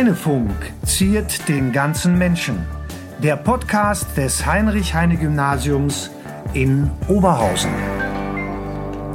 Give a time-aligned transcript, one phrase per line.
[0.00, 2.64] Heinefunk ziert den ganzen Menschen.
[3.22, 6.08] Der Podcast des Heinrich-Heine-Gymnasiums
[6.54, 7.70] in Oberhausen.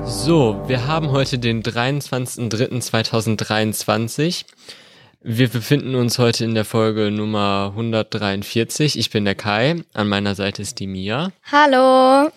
[0.05, 4.45] So, wir haben heute den 23.03.2023.
[5.23, 8.99] Wir befinden uns heute in der Folge Nummer 143.
[8.99, 11.31] Ich bin der Kai, an meiner Seite ist die Mia.
[11.51, 12.29] Hallo.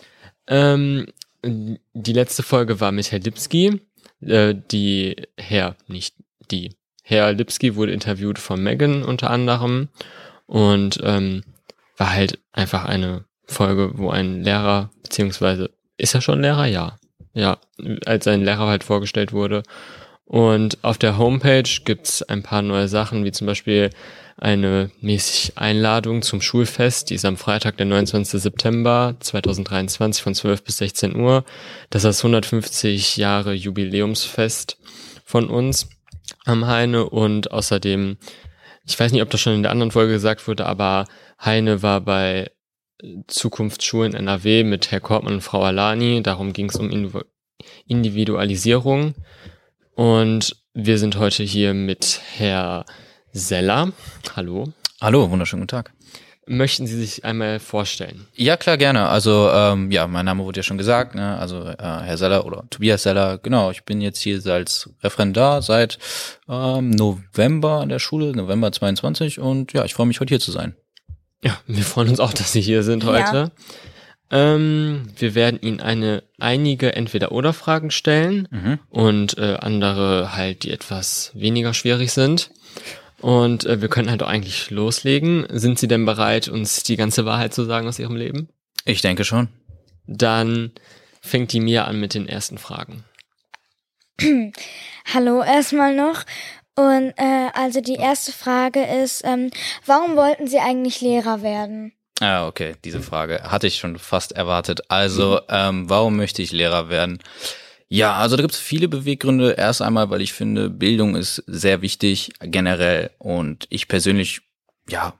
[0.46, 1.04] Ähm,
[1.42, 3.82] die letzte Folge war mit Herr Lipski.
[4.23, 6.15] Äh, die Herr, nicht
[6.51, 6.77] die.
[7.08, 9.88] Herr Lipski wurde interviewt von Megan unter anderem
[10.44, 11.42] und ähm,
[11.96, 16.66] war halt einfach eine Folge, wo ein Lehrer, beziehungsweise ist er schon Lehrer?
[16.66, 16.98] Ja.
[17.32, 17.56] Ja,
[18.04, 19.62] als ein Lehrer halt vorgestellt wurde.
[20.26, 23.88] Und auf der Homepage gibt's ein paar neue Sachen, wie zum Beispiel
[24.36, 27.09] eine mäßig Einladung zum Schulfest.
[27.09, 28.38] Die ist am Freitag, der 29.
[28.42, 31.46] September 2023 von 12 bis 16 Uhr.
[31.88, 34.76] Das ist das 150 Jahre Jubiläumsfest
[35.24, 35.88] von uns
[36.49, 38.16] am Heine und außerdem,
[38.85, 41.07] ich weiß nicht, ob das schon in der anderen Folge gesagt wurde, aber
[41.43, 42.51] Heine war bei
[43.27, 46.23] Zukunftsschulen NRW mit Herr Kortmann und Frau Alani.
[46.23, 46.90] Darum ging es um
[47.87, 49.15] Individualisierung.
[49.95, 52.85] Und wir sind heute hier mit Herr
[53.33, 53.93] Seller.
[54.35, 54.73] Hallo.
[55.01, 55.98] Hallo, wunderschönen guten Tag.
[56.49, 58.27] Möchten Sie sich einmal vorstellen?
[58.35, 59.09] Ja, klar, gerne.
[59.09, 61.38] Also ähm, ja, mein Name wurde ja schon gesagt, ne?
[61.38, 63.38] also äh, Herr Seller oder Tobias Seller.
[63.38, 65.99] Genau, ich bin jetzt hier als Referendar seit
[66.49, 70.50] ähm, November an der Schule, November 22 und ja, ich freue mich heute hier zu
[70.50, 70.75] sein.
[71.44, 73.37] Ja, wir freuen uns auch, dass Sie hier sind heute.
[73.37, 73.50] Ja.
[74.31, 78.78] Ähm, wir werden Ihnen eine einige Entweder-Oder-Fragen stellen mhm.
[78.91, 82.50] und äh, andere halt, die etwas weniger schwierig sind.
[83.21, 85.47] Und äh, wir können halt auch eigentlich loslegen.
[85.50, 88.49] Sind Sie denn bereit, uns die ganze Wahrheit zu sagen aus Ihrem Leben?
[88.84, 89.49] Ich denke schon.
[90.06, 90.72] Dann
[91.21, 93.05] fängt die Mia an mit den ersten Fragen.
[95.12, 96.25] Hallo erstmal noch.
[96.75, 99.51] Und äh, also die erste Frage ist, ähm,
[99.84, 101.93] warum wollten Sie eigentlich Lehrer werden?
[102.21, 104.83] Ah, okay, diese Frage hatte ich schon fast erwartet.
[104.89, 107.19] Also, ähm, warum möchte ich Lehrer werden?
[107.88, 109.53] Ja, also da gibt es viele Beweggründe.
[109.53, 114.43] Erst einmal, weil ich finde, Bildung ist sehr wichtig generell und ich persönlich,
[114.88, 115.15] ja,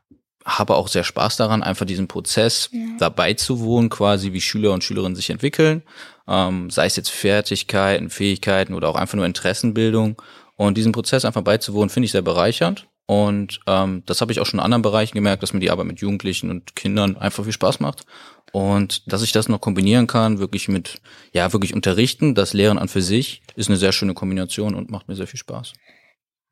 [0.45, 2.81] habe auch sehr Spaß daran, einfach diesen Prozess ja.
[2.99, 5.83] dabei zu wohnen, quasi wie Schüler und Schülerinnen sich entwickeln,
[6.27, 10.21] ähm, sei es jetzt Fertigkeiten, Fähigkeiten oder auch einfach nur Interessenbildung.
[10.57, 12.89] Und diesen Prozess einfach beizuwohnen, finde ich sehr bereichernd.
[13.07, 15.87] Und ähm, das habe ich auch schon in anderen Bereichen gemerkt, dass mir die Arbeit
[15.87, 18.05] mit Jugendlichen und Kindern einfach viel Spaß macht.
[18.53, 21.01] Und dass ich das noch kombinieren kann, wirklich mit,
[21.33, 25.09] ja, wirklich unterrichten, das Lehren an für sich, ist eine sehr schöne Kombination und macht
[25.09, 25.73] mir sehr viel Spaß.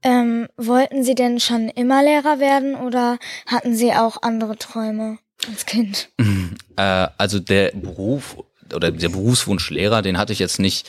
[0.03, 5.19] Ähm, wollten Sie denn schon immer Lehrer werden oder hatten Sie auch andere Träume
[5.49, 6.11] als Kind?
[6.77, 8.37] äh, also der Beruf
[8.75, 10.89] oder der Berufswunsch Lehrer, den hatte ich jetzt nicht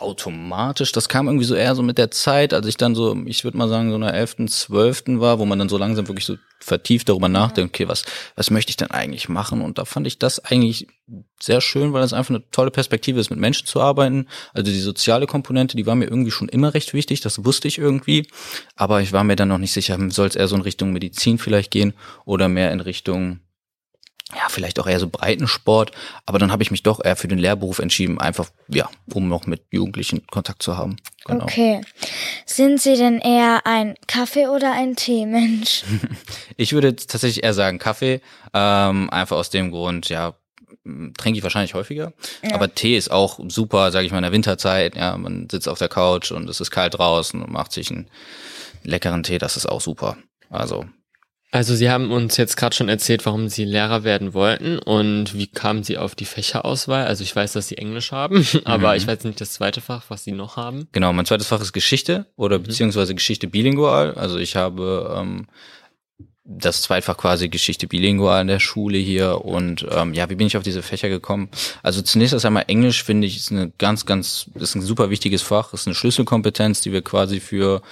[0.00, 0.92] automatisch.
[0.92, 3.58] Das kam irgendwie so eher so mit der Zeit, als ich dann so, ich würde
[3.58, 5.02] mal sagen, so in der 11., 12.
[5.20, 8.04] war, wo man dann so langsam wirklich so vertieft darüber nachdenkt, okay, was,
[8.34, 9.60] was möchte ich denn eigentlich machen?
[9.60, 10.88] Und da fand ich das eigentlich
[11.40, 14.26] sehr schön, weil es einfach eine tolle Perspektive ist, mit Menschen zu arbeiten.
[14.52, 17.78] Also die soziale Komponente, die war mir irgendwie schon immer recht wichtig, das wusste ich
[17.78, 18.26] irgendwie.
[18.76, 21.38] Aber ich war mir dann noch nicht sicher, soll es eher so in Richtung Medizin
[21.38, 21.94] vielleicht gehen
[22.24, 23.40] oder mehr in Richtung
[24.34, 25.92] ja, vielleicht auch eher so Breitensport,
[26.26, 29.46] aber dann habe ich mich doch eher für den Lehrberuf entschieden, einfach, ja, um noch
[29.46, 30.96] mit Jugendlichen Kontakt zu haben.
[31.24, 31.44] Genau.
[31.44, 31.80] Okay.
[32.44, 35.84] Sind Sie denn eher ein Kaffee- oder ein Teemensch?
[36.58, 38.20] ich würde tatsächlich eher sagen Kaffee,
[38.52, 40.34] ähm, einfach aus dem Grund, ja,
[40.84, 42.12] trinke ich wahrscheinlich häufiger.
[42.42, 42.54] Ja.
[42.54, 44.96] Aber Tee ist auch super, sage ich mal, in der Winterzeit.
[44.96, 48.08] Ja, man sitzt auf der Couch und es ist kalt draußen und macht sich einen
[48.84, 50.16] leckeren Tee, das ist auch super.
[50.50, 50.86] Also
[51.50, 55.46] also Sie haben uns jetzt gerade schon erzählt, warum Sie Lehrer werden wollten und wie
[55.46, 57.06] kamen Sie auf die Fächerauswahl?
[57.06, 58.96] Also ich weiß, dass Sie Englisch haben, aber mhm.
[58.96, 60.88] ich weiß nicht das zweite Fach, was Sie noch haben.
[60.92, 62.64] Genau, mein zweites Fach ist Geschichte oder mhm.
[62.64, 64.14] beziehungsweise Geschichte bilingual.
[64.14, 65.46] Also ich habe ähm,
[66.44, 70.56] das Zweitfach quasi Geschichte bilingual in der Schule hier und ähm, ja, wie bin ich
[70.56, 71.48] auf diese Fächer gekommen?
[71.82, 75.42] Also zunächst erst einmal Englisch finde ich ist eine ganz, ganz, ist ein super wichtiges
[75.42, 77.82] Fach, ist eine Schlüsselkompetenz, die wir quasi für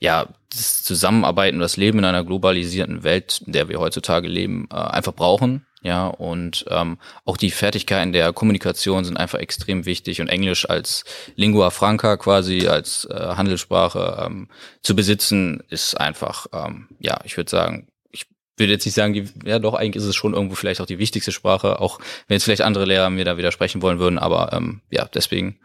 [0.00, 4.76] ja, das Zusammenarbeiten, das Leben in einer globalisierten Welt, in der wir heutzutage leben, äh,
[4.76, 5.66] einfach brauchen.
[5.84, 6.96] Ja, und ähm,
[7.26, 11.04] auch die Fertigkeiten der Kommunikation sind einfach extrem wichtig und Englisch als
[11.36, 14.48] Lingua Franca quasi als äh, Handelssprache ähm,
[14.80, 18.24] zu besitzen, ist einfach, ähm, ja, ich würde sagen, ich
[18.56, 20.98] würde jetzt nicht sagen, die, ja doch, eigentlich ist es schon irgendwo vielleicht auch die
[20.98, 21.98] wichtigste Sprache, auch
[22.28, 25.58] wenn jetzt vielleicht andere Lehrer mir da widersprechen wollen würden, aber ähm, ja, deswegen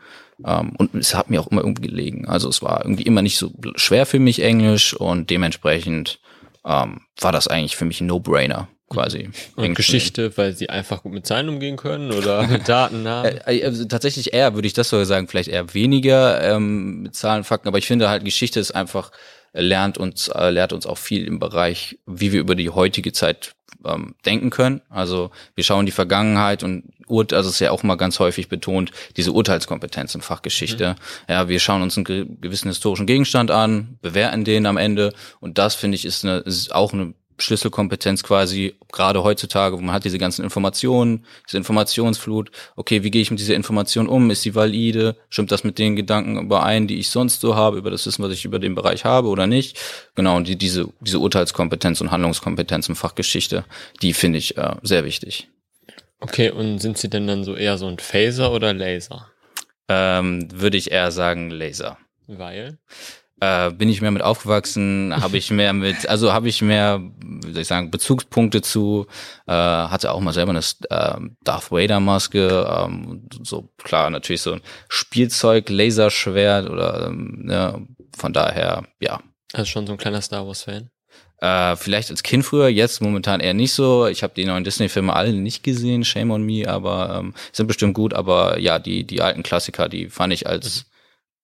[0.46, 2.28] ähm, und es hat mir auch immer irgendwie gelegen.
[2.28, 6.20] Also es war irgendwie immer nicht so schwer für mich Englisch und dementsprechend
[6.66, 9.30] ähm, war das eigentlich für mich ein No-Brainer quasi.
[9.56, 13.28] Und Geschichte, weil sie einfach gut mit Zahlen umgehen können oder mit Daten haben?
[13.28, 17.16] Äh, äh, also tatsächlich eher, würde ich das sogar sagen, vielleicht eher weniger ähm, mit
[17.16, 19.12] Zahlen, Fakten, aber ich finde halt, Geschichte ist einfach
[19.54, 23.56] lernt uns, äh, lehrt uns auch viel im Bereich, wie wir über die heutige Zeit
[23.86, 24.82] ähm, denken können.
[24.90, 28.50] Also wir schauen die Vergangenheit und Ur also es ist ja auch mal ganz häufig
[28.50, 30.92] betont, diese Urteilskompetenz in Fachgeschichte.
[30.92, 31.34] Mhm.
[31.34, 32.06] Ja, wir schauen uns einen
[32.40, 36.74] gewissen historischen Gegenstand an, bewerten den am Ende und das finde ich ist, eine, ist
[36.74, 42.52] auch eine Schlüsselkompetenz quasi, gerade heutzutage, wo man hat diese ganzen Informationen, diese Informationsflut.
[42.76, 44.30] Okay, wie gehe ich mit dieser Information um?
[44.30, 45.16] Ist sie valide?
[45.30, 48.34] Stimmt das mit den Gedanken überein, die ich sonst so habe, über das Wissen, was
[48.34, 49.80] ich über den Bereich habe oder nicht?
[50.16, 53.66] Genau, und die, diese, diese Urteilskompetenz und Handlungskompetenz im Fachgeschichte,
[54.02, 55.48] die finde ich äh, sehr wichtig.
[56.20, 59.28] Okay, und sind Sie denn dann so eher so ein Phaser oder Laser?
[59.88, 61.98] Ähm, würde ich eher sagen Laser.
[62.28, 62.78] Weil?
[63.40, 67.54] Äh, bin ich mehr mit aufgewachsen, habe ich mehr mit, also habe ich mehr, wie
[67.54, 69.08] soll ich sagen, Bezugspunkte zu,
[69.48, 74.54] äh, hatte auch mal selber eine äh, Darth Vader Maske, ähm, so klar natürlich so
[74.54, 77.80] ein Spielzeug, Laserschwert oder ähm, ja,
[78.18, 79.22] von daher ja.
[79.54, 80.90] Also schon so ein kleiner Star Wars Fan.
[81.42, 84.08] Äh, vielleicht als Kind früher, jetzt momentan eher nicht so.
[84.08, 87.94] Ich habe die neuen Disney-Filme alle nicht gesehen, shame on me, aber ähm, sind bestimmt
[87.94, 88.14] gut.
[88.14, 90.88] Aber ja, die die alten Klassiker, die fand ich als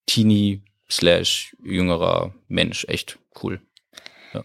[0.06, 3.62] Teenie slash jüngerer Mensch echt cool.
[4.34, 4.44] Ja.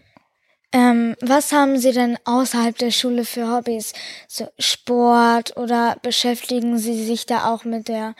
[0.73, 3.93] Ähm, was haben Sie denn außerhalb der Schule für Hobbys?
[4.27, 8.15] So Sport oder beschäftigen Sie sich da auch mit der,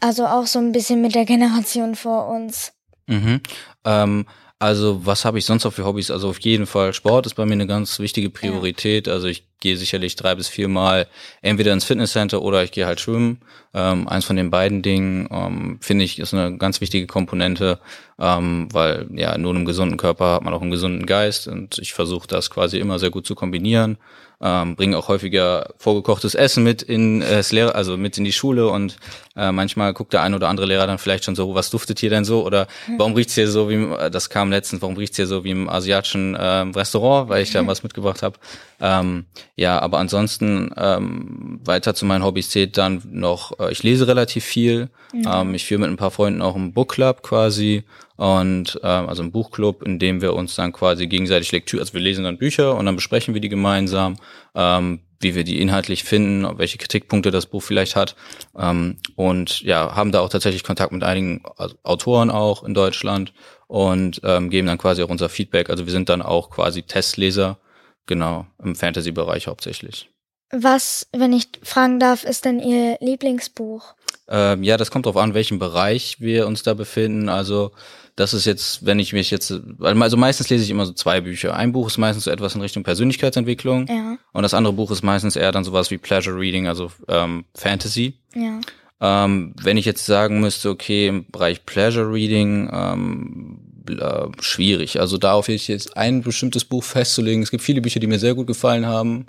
[0.00, 2.72] also auch so ein bisschen mit der Generation vor uns?
[3.06, 3.40] Mhm.
[3.84, 4.26] Ähm,
[4.58, 6.10] also was habe ich sonst noch für Hobbys?
[6.10, 9.08] Also auf jeden Fall Sport ist bei mir eine ganz wichtige Priorität.
[9.08, 9.14] Ja.
[9.14, 11.06] Also ich gehe sicherlich drei bis vier Mal
[11.40, 13.40] entweder ins Fitnesscenter oder ich gehe halt schwimmen.
[13.72, 17.78] Ähm, eins von den beiden Dingen ähm, finde ich ist eine ganz wichtige Komponente,
[18.18, 21.94] ähm, weil ja nur einem gesunden Körper hat man auch einen gesunden Geist und ich
[21.94, 23.96] versuche das quasi immer sehr gut zu kombinieren
[24.42, 28.32] ähm, bringen auch häufiger vorgekochtes Essen mit in äh, das Lehrer, also mit in die
[28.32, 28.96] Schule und
[29.36, 32.10] äh, manchmal guckt der ein oder andere Lehrer dann vielleicht schon so, was duftet hier
[32.10, 32.98] denn so oder mhm.
[32.98, 35.68] warum riecht's hier so wie äh, das kam letztens, warum riecht's hier so wie im
[35.68, 36.42] asiatischen äh,
[36.74, 37.68] Restaurant, weil ich da mhm.
[37.68, 38.36] was mitgebracht habe.
[38.80, 44.08] Ähm, ja, aber ansonsten ähm, weiter zu meinen Hobbys zählt dann noch, äh, ich lese
[44.08, 44.88] relativ viel.
[45.12, 45.28] Mhm.
[45.30, 47.84] Ähm, ich führe mit ein paar Freunden auch einen Book Club quasi
[48.16, 52.00] und ähm, also ein Buchclub, in dem wir uns dann quasi gegenseitig Lektüre, also wir
[52.00, 54.16] lesen dann Bücher und dann besprechen wir die gemeinsam,
[54.54, 58.16] ähm, wie wir die inhaltlich finden, welche Kritikpunkte das Buch vielleicht hat
[58.58, 63.34] ähm, und ja, haben da auch tatsächlich Kontakt mit einigen also Autoren auch in Deutschland
[63.66, 65.68] und ähm, geben dann quasi auch unser Feedback.
[65.68, 67.58] Also wir sind dann auch quasi Testleser,
[68.06, 70.08] genau, im Fantasy-Bereich hauptsächlich.
[70.50, 73.94] Was, wenn ich fragen darf, ist denn Ihr Lieblingsbuch?
[74.28, 77.30] Ähm, ja, das kommt darauf an, welchem Bereich wir uns da befinden.
[77.30, 77.72] Also
[78.16, 81.54] das ist jetzt, wenn ich mich jetzt, also meistens lese ich immer so zwei Bücher.
[81.54, 84.18] Ein Buch ist meistens so etwas in Richtung Persönlichkeitsentwicklung ja.
[84.32, 88.18] und das andere Buch ist meistens eher dann sowas wie Pleasure Reading, also ähm, Fantasy.
[88.34, 88.60] Ja.
[89.00, 95.00] Ähm, wenn ich jetzt sagen müsste, okay, im Bereich Pleasure Reading, ähm, äh, schwierig.
[95.00, 97.42] Also will ich jetzt ein bestimmtes Buch festzulegen.
[97.42, 99.26] Es gibt viele Bücher, die mir sehr gut gefallen haben.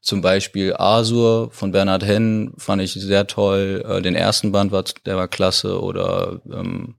[0.00, 3.84] Zum Beispiel Asur von Bernhard Henn fand ich sehr toll.
[3.86, 5.80] Äh, den ersten Band war, der war klasse.
[5.80, 6.94] Oder ähm,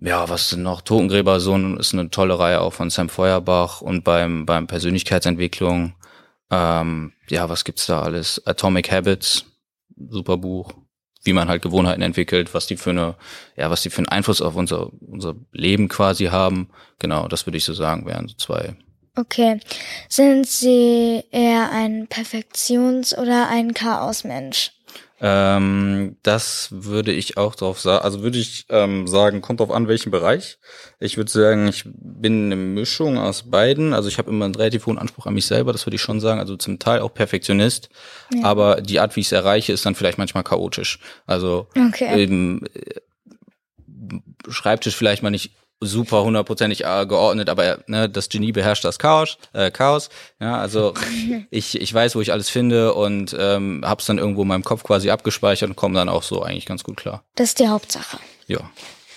[0.00, 0.82] ja, was denn noch?
[0.82, 5.94] Totengräbersohn ist eine tolle Reihe auch von Sam Feuerbach und beim, beim Persönlichkeitsentwicklung,
[6.50, 8.44] ähm, ja, was gibt's da alles?
[8.46, 9.44] Atomic Habits,
[10.08, 10.72] super Buch,
[11.22, 13.14] wie man halt Gewohnheiten entwickelt, was die für eine,
[13.56, 16.70] ja, was die für einen Einfluss auf unser, unser Leben quasi haben.
[16.98, 18.74] Genau, das würde ich so sagen, wären so zwei.
[19.16, 19.60] Okay.
[20.08, 24.72] Sind Sie eher ein Perfektions- oder ein Chaosmensch?
[25.22, 28.02] Ähm, das würde ich auch drauf sagen.
[28.02, 30.58] Also würde ich ähm, sagen, kommt drauf an, welchen Bereich.
[30.98, 33.92] Ich würde sagen, ich bin eine Mischung aus beiden.
[33.92, 36.20] Also ich habe immer einen relativ hohen Anspruch an mich selber, das würde ich schon
[36.20, 36.40] sagen.
[36.40, 37.90] Also zum Teil auch Perfektionist.
[38.32, 38.44] Ja.
[38.44, 40.98] Aber die Art, wie ich es erreiche, ist dann vielleicht manchmal chaotisch.
[41.26, 42.24] Also okay.
[42.24, 42.64] ähm,
[44.48, 49.38] Schreibtisch vielleicht mal nicht super hundertprozentig äh, geordnet, aber ne, das Genie beherrscht das Chaos.
[49.52, 50.10] Äh, Chaos.
[50.40, 50.94] Ja, also
[51.50, 54.82] ich, ich weiß, wo ich alles finde und ähm, hab's dann irgendwo in meinem Kopf
[54.82, 57.24] quasi abgespeichert und komme dann auch so eigentlich ganz gut klar.
[57.34, 58.18] Das ist die Hauptsache.
[58.46, 58.70] Ja.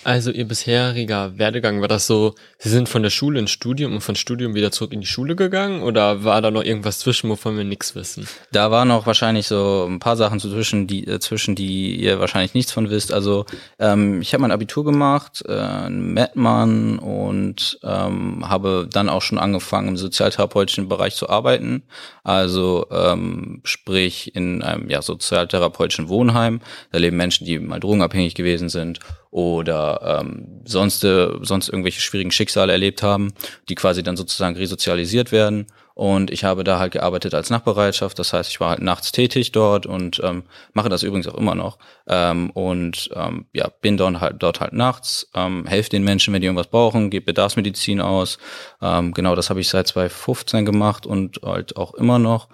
[0.04, 4.02] Also Ihr bisheriger Werdegang, war das so, Sie sind von der Schule ins Studium und
[4.02, 7.56] von Studium wieder zurück in die Schule gegangen oder war da noch irgendwas zwischen, wovon
[7.56, 8.28] wir nichts wissen?
[8.52, 12.52] Da waren noch wahrscheinlich so ein paar Sachen zwischen, die, äh, zwischen, die ihr wahrscheinlich
[12.52, 13.14] nichts von wisst.
[13.14, 13.46] Also
[13.78, 19.88] ähm, ich habe mein Abitur gemacht, äh, Mettmann und ähm, habe dann auch schon angefangen
[19.88, 21.82] im sozialtherapeutischen Bereich zu arbeiten.
[22.22, 26.60] Also ähm, sprich in einem ja, sozialtherapeutischen Wohnheim.
[26.92, 29.00] Da leben Menschen, die mal drogenabhängig gewesen sind
[29.34, 33.32] oder ähm, sonst, äh, sonst irgendwelche schwierigen Schicksale erlebt haben,
[33.68, 35.66] die quasi dann sozusagen resozialisiert werden.
[35.94, 38.16] und ich habe da halt gearbeitet als Nachtbereitschaft.
[38.18, 41.56] Das heißt, ich war halt nachts tätig dort und ähm, mache das übrigens auch immer
[41.56, 41.78] noch.
[42.06, 46.40] Ähm, und ähm, ja, bin dort halt dort halt nachts, ähm, helfe den Menschen, wenn
[46.40, 48.38] die irgendwas brauchen, gebe Bedarfsmedizin aus.
[48.80, 52.48] Ähm, genau, das habe ich seit 2015 gemacht und halt auch immer noch.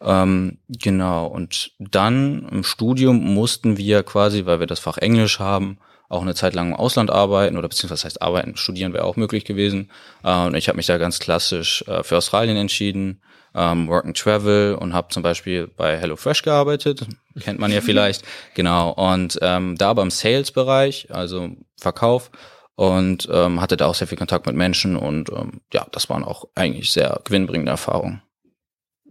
[0.00, 5.78] Ähm, genau, und dann im Studium mussten wir quasi, weil wir das Fach Englisch haben,
[6.08, 9.44] auch eine Zeit lang im Ausland arbeiten oder beziehungsweise heißt arbeiten, studieren wäre auch möglich
[9.44, 9.90] gewesen.
[10.22, 13.20] Äh, und ich habe mich da ganz klassisch äh, für Australien entschieden,
[13.54, 17.06] ähm, Work and Travel und habe zum Beispiel bei HelloFresh gearbeitet,
[17.40, 18.90] kennt man ja vielleicht, genau.
[18.90, 22.30] Und ähm, da beim Sales-Bereich, also Verkauf
[22.74, 26.22] und ähm, hatte da auch sehr viel Kontakt mit Menschen und ähm, ja, das waren
[26.22, 28.22] auch eigentlich sehr gewinnbringende Erfahrungen.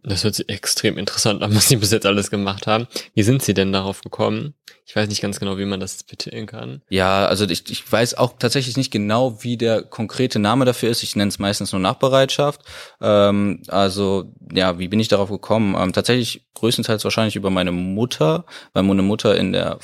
[0.07, 2.87] Das hört sich extrem interessant an, was Sie bis jetzt alles gemacht haben.
[3.13, 4.53] Wie sind Sie denn darauf gekommen?
[4.87, 6.83] Ich weiß nicht ganz genau, wie man das betiteln kann.
[6.89, 11.01] Ja, also ich, ich weiß auch tatsächlich nicht genau, wie der konkrete Name dafür ist.
[11.01, 12.61] Ich nenne es meistens nur Nachbereitschaft.
[13.01, 15.75] Ähm, also ja, wie bin ich darauf gekommen?
[15.75, 19.79] Ähm, tatsächlich größtenteils wahrscheinlich über meine Mutter, weil meine Mutter in der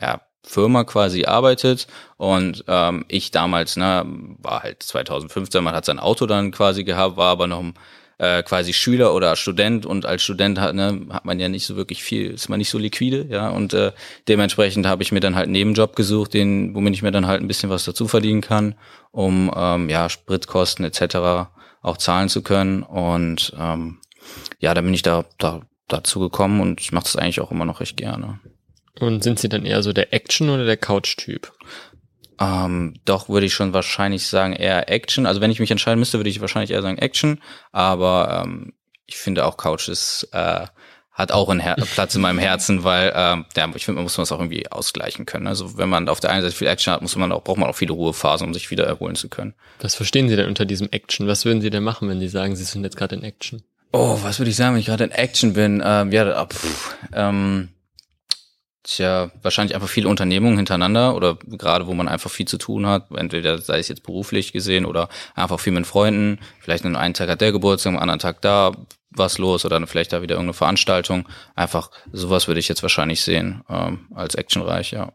[0.00, 4.04] ja, Firma quasi arbeitet und ähm, ich damals, ne,
[4.38, 7.62] war halt 2015, man hat sein Auto dann quasi gehabt, war aber noch
[8.18, 11.76] äh, quasi Schüler oder Student und als Student hat, ne, hat man ja nicht so
[11.76, 13.92] wirklich viel, ist man nicht so liquide, ja, und äh,
[14.28, 17.42] dementsprechend habe ich mir dann halt einen Nebenjob gesucht, den, womit ich mir dann halt
[17.42, 18.74] ein bisschen was dazu verdienen kann,
[19.10, 21.48] um ähm, ja Spritkosten etc.
[21.82, 23.98] auch zahlen zu können und ähm,
[24.60, 27.64] ja, da bin ich da, da dazu gekommen und ich mache das eigentlich auch immer
[27.64, 28.40] noch recht gerne.
[28.98, 31.52] Und sind Sie dann eher so der Action- oder der Couch-Typ?
[32.40, 35.26] Ähm, doch würde ich schon wahrscheinlich sagen eher Action.
[35.26, 37.40] Also wenn ich mich entscheiden müsste, würde ich wahrscheinlich eher sagen Action.
[37.72, 38.72] Aber ähm,
[39.06, 40.66] ich finde auch Couch ist äh,
[41.16, 44.18] hat auch einen Her Platz in meinem Herzen, weil ähm, ja, ich finde, man muss
[44.18, 45.46] man das auch irgendwie ausgleichen können.
[45.46, 47.68] Also wenn man auf der einen Seite viel Action hat, muss man auch braucht man
[47.70, 49.54] auch viele Ruhephasen, um sich wieder erholen zu können.
[49.80, 51.26] Was verstehen Sie denn unter diesem Action?
[51.26, 53.62] Was würden Sie denn machen, wenn Sie sagen, Sie sind jetzt gerade in Action?
[53.92, 55.82] Oh, was würde ich sagen, wenn ich gerade in Action bin?
[55.82, 57.70] Ähm, ja, pff, ähm,
[58.86, 63.10] Tja, wahrscheinlich einfach viele Unternehmungen hintereinander oder gerade wo man einfach viel zu tun hat,
[63.10, 66.38] entweder sei es jetzt beruflich gesehen oder einfach viel mit Freunden.
[66.60, 68.70] Vielleicht an einem Tag hat der Geburtstag, am anderen Tag da
[69.10, 71.28] was los oder dann vielleicht da wieder irgendeine Veranstaltung.
[71.56, 75.12] Einfach sowas würde ich jetzt wahrscheinlich sehen ähm, als actionreich, ja.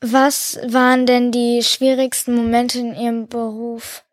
[0.00, 4.04] Was waren denn die schwierigsten Momente in Ihrem Beruf?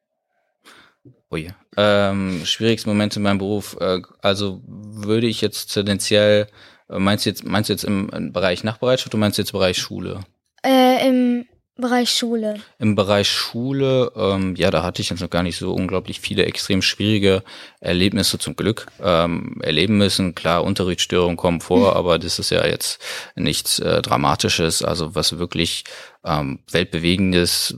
[1.32, 1.52] Ui.
[1.78, 6.48] Ähm, schwierigste Momente in meinem Beruf, äh, also würde ich jetzt tendenziell
[6.90, 9.78] Meinst du jetzt, meinst du jetzt im, im Bereich Nachbereitschaft oder meinst du jetzt Bereich
[9.78, 10.22] Schule?
[10.64, 11.46] Äh, im
[11.80, 12.60] Bereich Schule.
[12.78, 16.46] Im Bereich Schule, ähm, ja, da hatte ich jetzt noch gar nicht so unglaublich viele
[16.46, 17.44] extrem schwierige
[17.80, 20.36] Erlebnisse zum Glück ähm, erleben müssen.
[20.36, 21.98] Klar, Unterrichtsstörungen kommen vor, mhm.
[21.98, 23.02] aber das ist ja jetzt
[23.36, 24.84] nichts äh, Dramatisches.
[24.84, 25.86] Also was wirklich
[26.26, 27.78] ähm, weltbewegendes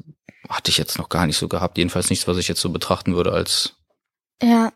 [0.49, 1.77] hatte ich jetzt noch gar nicht so gehabt.
[1.77, 3.75] Jedenfalls nichts, was ich jetzt so betrachten würde als
[4.41, 4.71] ja.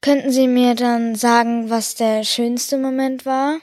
[0.00, 3.58] Könnten Sie mir dann sagen, was der schönste Moment war?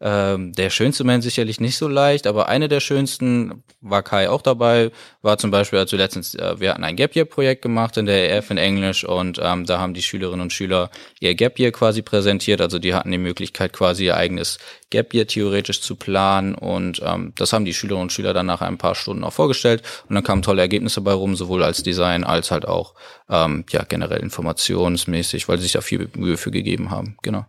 [0.00, 4.42] Ähm, der schönste Moment sicherlich nicht so leicht, aber eine der schönsten war Kai auch
[4.42, 7.96] dabei, war zum Beispiel, als wir letztens, äh, wir hatten ein Gap Year Projekt gemacht
[7.96, 11.58] in der EF in Englisch und ähm, da haben die Schülerinnen und Schüler ihr Gap
[11.58, 14.58] Year quasi präsentiert, also die hatten die Möglichkeit quasi ihr eigenes
[14.90, 18.60] Gap Year theoretisch zu planen und ähm, das haben die Schülerinnen und Schüler dann nach
[18.60, 22.22] ein paar Stunden auch vorgestellt und dann kamen tolle Ergebnisse bei rum, sowohl als Design
[22.22, 22.94] als halt auch
[23.28, 27.46] ähm, ja generell informationsmäßig, weil sie sich da viel Mühe für gegeben haben, genau.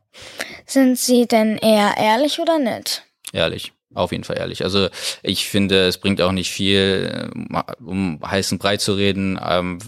[0.66, 3.04] Sind Sie denn eher ehrlich oder nett?
[3.34, 3.74] Ehrlich.
[3.96, 4.64] Auf jeden Fall ehrlich.
[4.64, 4.88] Also
[5.24, 7.32] ich finde, es bringt auch nicht viel,
[7.84, 9.40] um heißen Brei zu reden.
[9.44, 9.80] Ähm,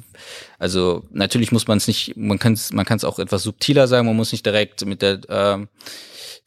[0.58, 3.88] also natürlich muss man es nicht, man kann es man kann es auch etwas subtiler
[3.88, 5.70] sagen, man muss nicht direkt mit der ähm,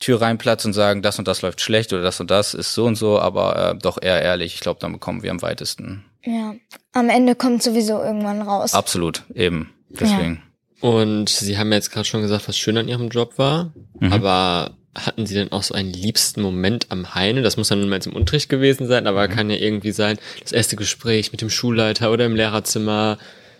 [0.01, 2.87] Tür reinplatzen und sagen, das und das läuft schlecht oder das und das ist so
[2.87, 4.55] und so, aber äh, doch eher ehrlich.
[4.55, 6.05] Ich glaube, dann bekommen wir am weitesten.
[6.25, 6.55] Ja,
[6.93, 8.75] am Ende kommt sowieso irgendwann raus.
[8.75, 9.73] Absolut, eben.
[9.91, 10.43] Deswegen.
[10.83, 10.89] Ja.
[10.89, 14.13] Und Sie haben jetzt gerade schon gesagt, was schön an Ihrem Job war, mhm.
[14.13, 17.43] aber hatten Sie denn auch so einen liebsten Moment am Heine?
[17.43, 19.33] Das muss dann nun mal jetzt im Unterricht gewesen sein, aber mhm.
[19.33, 23.19] kann ja irgendwie sein, das erste Gespräch mit dem Schulleiter oder im Lehrerzimmer.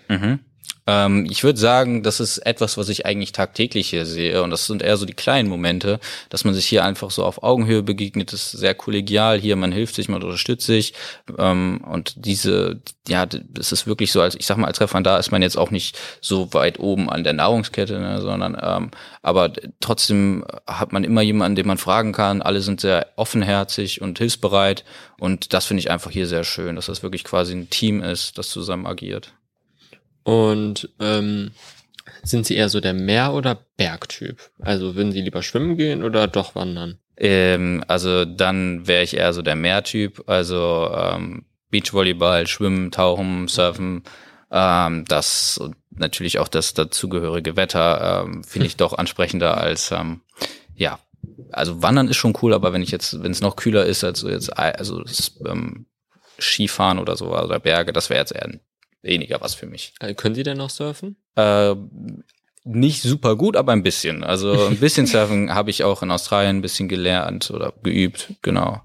[0.09, 0.41] Mhm.
[0.87, 4.43] Ähm, ich würde sagen, das ist etwas, was ich eigentlich tagtäglich hier sehe.
[4.43, 7.43] Und das sind eher so die kleinen Momente, dass man sich hier einfach so auf
[7.43, 8.33] Augenhöhe begegnet.
[8.33, 10.95] Das ist sehr kollegial hier, man hilft sich, man unterstützt sich.
[11.39, 15.33] Ähm, und diese, ja, das ist wirklich so, als ich sag mal, als Referendar ist
[15.33, 18.91] man jetzt auch nicht so weit oben an der Nahrungskette, ne, sondern ähm,
[19.23, 22.43] aber trotzdem hat man immer jemanden, den man fragen kann.
[22.43, 24.85] Alle sind sehr offenherzig und hilfsbereit.
[25.19, 28.37] Und das finde ich einfach hier sehr schön, dass das wirklich quasi ein Team ist,
[28.37, 29.33] das zusammen agiert.
[30.25, 31.53] Und ähm,
[32.23, 34.51] sind Sie eher so der Meer- oder Bergtyp?
[34.59, 36.99] Also würden Sie lieber schwimmen gehen oder doch wandern?
[37.17, 40.25] Ähm, also dann wäre ich eher so der Meertyp.
[40.27, 44.03] Also ähm, Beachvolleyball, Schwimmen, Tauchen, Surfen.
[44.51, 50.23] Ähm, das und natürlich auch das dazugehörige Wetter ähm, finde ich doch ansprechender als ähm,
[50.75, 50.99] ja.
[51.51, 54.21] Also Wandern ist schon cool, aber wenn ich jetzt, wenn es noch kühler ist als
[54.21, 55.87] so jetzt, also das, ähm,
[56.39, 58.51] Skifahren oder so oder Berge, das wäre jetzt eher
[59.05, 59.95] weniger was für mich.
[60.01, 61.17] Äh, können Sie denn noch surfen?
[61.37, 61.75] Äh,
[62.65, 64.25] nicht super gut, aber ein bisschen.
[64.25, 68.81] Also ein bisschen Surfen habe ich auch in Australien ein bisschen gelernt oder geübt, genau.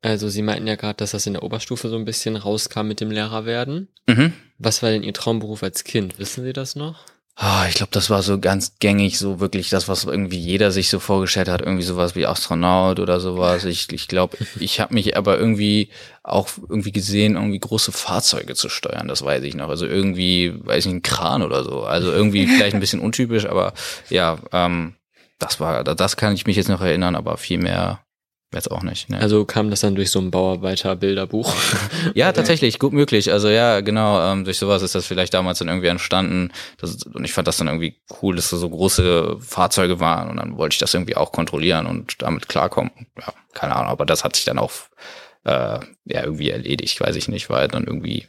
[0.00, 3.00] Also Sie meinten ja gerade, dass das in der Oberstufe so ein bisschen rauskam mit
[3.00, 3.88] dem Lehrerwerden.
[4.08, 4.32] Mhm.
[4.58, 6.18] Was war denn Ihr Traumberuf als Kind?
[6.18, 7.04] Wissen Sie das noch?
[7.34, 10.90] Ah, ich glaube, das war so ganz gängig, so wirklich das, was irgendwie jeder sich
[10.90, 13.64] so vorgestellt hat, irgendwie sowas wie Astronaut oder sowas.
[13.64, 15.88] Ich ich, glaube, ich habe mich aber irgendwie
[16.22, 19.70] auch irgendwie gesehen, irgendwie große Fahrzeuge zu steuern, das weiß ich noch.
[19.70, 21.84] Also irgendwie, weiß ich, ein Kran oder so.
[21.84, 23.72] Also irgendwie vielleicht ein bisschen untypisch, aber
[24.10, 24.94] ja, ähm,
[25.38, 28.04] das war, das kann ich mich jetzt noch erinnern, aber viel mehr
[28.54, 29.08] Jetzt auch nicht.
[29.08, 29.18] Ne.
[29.18, 31.54] Also kam das dann durch so ein Bauarbeiter-Bilderbuch?
[32.14, 33.32] ja, tatsächlich, gut möglich.
[33.32, 36.52] Also ja, genau, ähm, durch sowas ist das vielleicht damals dann irgendwie entstanden.
[36.78, 40.36] Das, und ich fand das dann irgendwie cool, dass da so große Fahrzeuge waren und
[40.36, 42.90] dann wollte ich das irgendwie auch kontrollieren und damit klarkommen.
[43.18, 44.72] Ja, keine Ahnung, aber das hat sich dann auch
[45.44, 48.26] äh, ja irgendwie erledigt, weiß ich nicht, weil dann irgendwie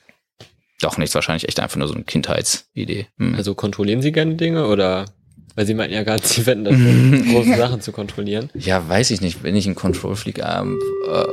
[0.82, 3.08] doch nichts, wahrscheinlich echt einfach nur so eine Kindheitsidee.
[3.18, 3.36] Hm.
[3.36, 5.06] Also kontrollieren Sie gerne Dinge oder
[5.56, 8.50] weil sie meinten ja gerade, sie wetten dafür, große Sachen zu kontrollieren.
[8.54, 9.44] Ja, weiß ich nicht.
[9.44, 11.26] Wenn ich einen Control Freak, ähm, äh,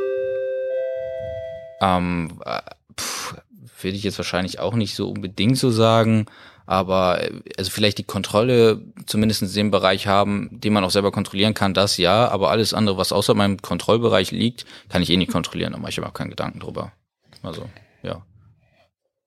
[1.80, 2.60] ähm, äh,
[3.82, 6.26] würde ich jetzt wahrscheinlich auch nicht so unbedingt so sagen.
[6.66, 11.10] Aber äh, also vielleicht die Kontrolle zumindest in dem Bereich haben, den man auch selber
[11.10, 12.28] kontrollieren kann, das ja.
[12.28, 15.72] Aber alles andere, was außer meinem Kontrollbereich liegt, kann ich eh nicht kontrollieren.
[15.72, 16.92] Da mache ich aber auch keinen Gedanken drüber.
[17.42, 17.68] Also,
[18.02, 18.22] ja.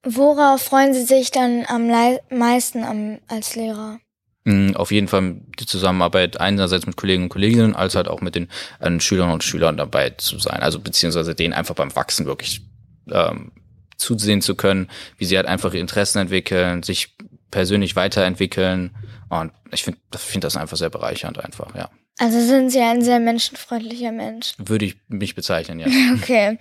[0.05, 1.87] Worauf freuen Sie sich dann am
[2.29, 3.99] meisten am, als Lehrer?
[4.45, 8.35] Mm, auf jeden Fall die Zusammenarbeit einerseits mit Kollegen und Kolleginnen, als halt auch mit
[8.35, 10.61] den äh, Schülern und Schülern dabei zu sein.
[10.61, 12.61] Also beziehungsweise denen einfach beim Wachsen wirklich
[13.09, 13.51] ähm,
[13.95, 17.15] zusehen zu können, wie sie halt einfach ihre Interessen entwickeln, sich
[17.51, 18.91] persönlich weiterentwickeln.
[19.29, 21.89] Und ich finde ich finde das einfach sehr bereichernd einfach, ja.
[22.19, 24.53] Also sind Sie ein sehr menschenfreundlicher Mensch?
[24.57, 25.87] Würde ich mich bezeichnen, ja.
[26.15, 26.59] okay.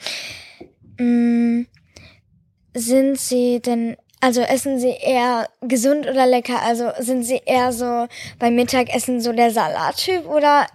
[0.98, 1.66] Mm,
[2.74, 6.62] sind Sie denn also essen Sie eher gesund oder lecker?
[6.62, 8.06] Also sind Sie eher so
[8.38, 10.68] beim Mittagessen so der Salattyp oder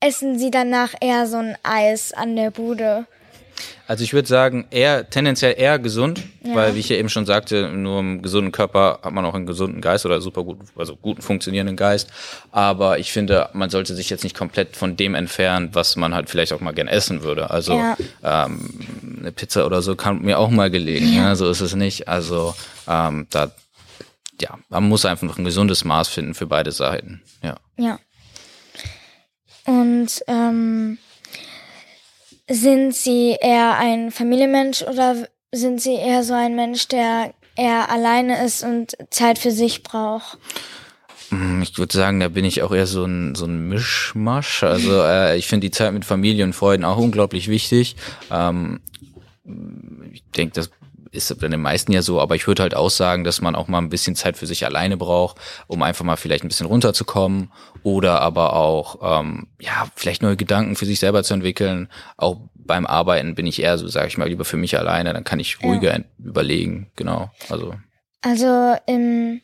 [0.00, 3.06] essen Sie danach eher so ein Eis an der Bude?
[3.86, 6.54] Also ich würde sagen, eher tendenziell eher gesund, ja.
[6.54, 9.44] weil wie ich ja eben schon sagte, nur im gesunden Körper hat man auch einen
[9.44, 12.10] gesunden Geist oder super gut, also guten funktionierenden Geist.
[12.50, 16.30] Aber ich finde, man sollte sich jetzt nicht komplett von dem entfernen, was man halt
[16.30, 17.50] vielleicht auch mal gern essen würde.
[17.50, 17.96] Also ja.
[18.22, 18.70] ähm,
[19.24, 21.12] eine Pizza oder so kann mir auch mal gelegen.
[21.12, 21.22] Ja.
[21.22, 22.08] ja so ist es nicht.
[22.08, 22.54] Also
[22.86, 23.50] ähm, da
[24.40, 27.22] ja, man muss einfach noch ein gesundes Maß finden für beide Seiten.
[27.42, 27.56] Ja.
[27.76, 27.98] Ja.
[29.66, 30.98] Und ähm,
[32.48, 38.44] sind Sie eher ein Familienmensch oder sind Sie eher so ein Mensch, der eher alleine
[38.44, 40.38] ist und Zeit für sich braucht?
[41.30, 44.62] Hm, ich würde sagen, da bin ich auch eher so ein, so ein Mischmasch.
[44.62, 47.96] Also äh, ich finde die Zeit mit Familie und Freunden auch unglaublich wichtig.
[48.30, 48.80] Ähm,
[50.12, 50.70] ich denke, das
[51.10, 53.68] ist bei den meisten ja so, aber ich würde halt auch sagen, dass man auch
[53.68, 57.52] mal ein bisschen Zeit für sich alleine braucht, um einfach mal vielleicht ein bisschen runterzukommen
[57.82, 61.88] oder aber auch, ähm, ja, vielleicht neue Gedanken für sich selber zu entwickeln.
[62.16, 65.24] Auch beim Arbeiten bin ich eher so, sage ich mal, lieber für mich alleine, dann
[65.24, 66.04] kann ich ruhiger ja.
[66.18, 67.30] überlegen, genau.
[67.48, 67.74] Also.
[68.22, 69.42] Also im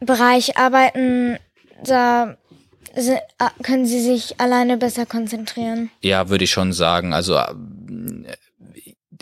[0.00, 1.38] Bereich Arbeiten,
[1.84, 2.36] da
[3.62, 5.90] können Sie sich alleine besser konzentrieren?
[6.00, 7.12] Ja, würde ich schon sagen.
[7.12, 7.38] Also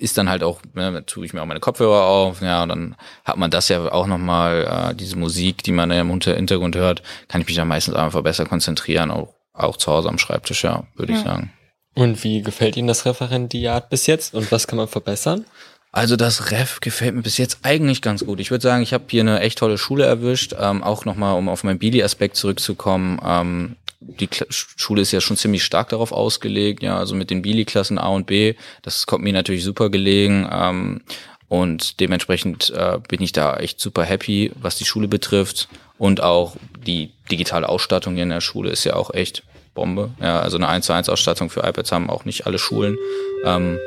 [0.00, 2.96] ist dann halt auch, ne, tue ich mir auch meine Kopfhörer auf, ja, und dann
[3.24, 7.40] hat man das ja auch nochmal, äh, diese Musik, die man im Hintergrund hört, kann
[7.40, 11.12] ich mich dann meistens einfach besser konzentrieren, auch, auch zu Hause am Schreibtisch, ja, würde
[11.12, 11.18] ja.
[11.18, 11.52] ich sagen.
[11.94, 15.44] Und wie gefällt Ihnen das Referendiat bis jetzt und was kann man verbessern?
[15.92, 18.38] Also das Ref gefällt mir bis jetzt eigentlich ganz gut.
[18.38, 20.54] Ich würde sagen, ich habe hier eine echt tolle Schule erwischt.
[20.58, 23.20] Ähm, auch nochmal, um auf meinen Bili-Aspekt zurückzukommen.
[23.26, 27.42] Ähm, die Kla Schule ist ja schon ziemlich stark darauf ausgelegt, ja, also mit den
[27.42, 30.48] Bili-Klassen A und B, das kommt mir natürlich super gelegen.
[30.50, 31.02] Ähm,
[31.48, 35.68] und dementsprechend äh, bin ich da echt super happy, was die Schule betrifft.
[35.98, 36.54] Und auch
[36.86, 39.42] die digitale Ausstattung hier in der Schule ist ja auch echt
[39.74, 40.10] Bombe.
[40.20, 42.96] Ja, also eine 1 zu 1 Ausstattung für iPads haben auch nicht alle Schulen.
[43.44, 43.78] Ähm,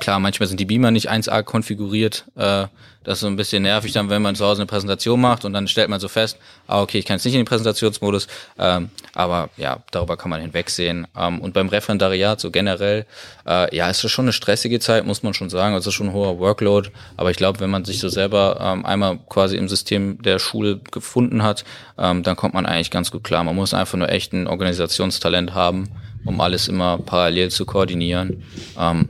[0.00, 2.24] klar, manchmal sind die Beamer nicht 1A konfiguriert.
[2.36, 2.66] Äh,
[3.04, 5.52] das ist so ein bisschen nervig dann, wenn man zu Hause eine Präsentation macht und
[5.52, 8.26] dann stellt man so fest, ah, okay, ich kann jetzt nicht in den Präsentationsmodus.
[8.58, 11.06] Ähm, aber ja, darüber kann man hinwegsehen.
[11.16, 13.04] Ähm, und beim Referendariat so generell,
[13.46, 15.74] äh, ja, ist das schon eine stressige Zeit, muss man schon sagen.
[15.74, 16.90] Also schon ein hoher Workload.
[17.18, 20.80] Aber ich glaube, wenn man sich so selber ähm, einmal quasi im System der Schule
[20.90, 21.64] gefunden hat,
[21.98, 23.44] ähm, dann kommt man eigentlich ganz gut klar.
[23.44, 25.90] Man muss einfach nur echt ein Organisationstalent haben,
[26.24, 28.42] um alles immer parallel zu koordinieren.
[28.78, 29.08] Ähm,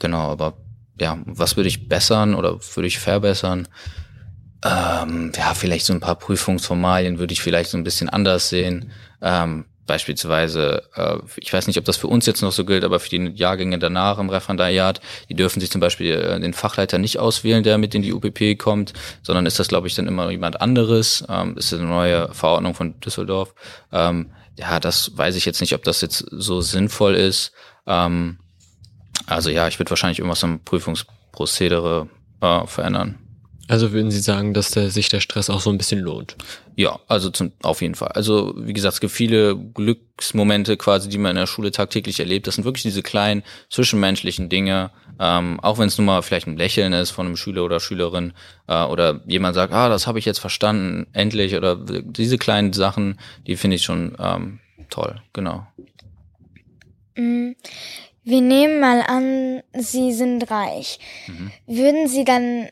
[0.00, 0.54] genau, aber
[1.00, 3.68] ja, was würde ich bessern oder würde ich verbessern?
[4.62, 8.90] Ähm, ja, vielleicht so ein paar Prüfungsformalien würde ich vielleicht so ein bisschen anders sehen.
[9.22, 13.00] Ähm, beispielsweise, äh, ich weiß nicht, ob das für uns jetzt noch so gilt, aber
[13.00, 17.18] für die Jahrgänge danach im Referendariat, die dürfen sich zum Beispiel äh, den Fachleiter nicht
[17.18, 20.60] auswählen, der mit in die UPP kommt, sondern ist das, glaube ich, dann immer jemand
[20.60, 21.24] anderes.
[21.28, 23.54] Ähm, ist eine neue Verordnung von Düsseldorf.
[23.90, 27.52] Ähm, ja, das weiß ich jetzt nicht, ob das jetzt so sinnvoll ist.
[27.86, 28.38] Ähm,
[29.26, 32.08] also ja, ich würde wahrscheinlich irgendwas am Prüfungsprozedere
[32.40, 33.18] äh, verändern.
[33.70, 36.36] Also würden Sie sagen, dass der, sich der Stress auch so ein bisschen lohnt?
[36.74, 38.08] Ja, also zum, auf jeden Fall.
[38.08, 42.48] Also wie gesagt, es gibt viele Glücksmomente quasi, die man in der Schule tagtäglich erlebt.
[42.48, 44.90] Das sind wirklich diese kleinen zwischenmenschlichen Dinge.
[45.20, 48.32] Ähm, auch wenn es nur mal vielleicht ein Lächeln ist von einem Schüler oder Schülerin
[48.66, 51.54] äh, oder jemand sagt, ah, das habe ich jetzt verstanden, endlich.
[51.54, 55.22] Oder diese kleinen Sachen, die finde ich schon ähm, toll.
[55.32, 55.64] Genau.
[57.16, 57.52] Mm,
[58.24, 60.98] wir nehmen mal an, Sie sind reich.
[61.26, 61.50] Mhm.
[61.66, 62.68] Würden Sie dann